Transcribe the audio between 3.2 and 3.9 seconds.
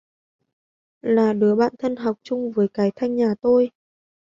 tôi